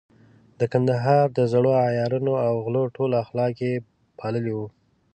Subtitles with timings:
[0.59, 3.73] د کندهار د زړو عیارانو او غلو ټول اخلاق يې
[4.19, 4.67] پاللي وو.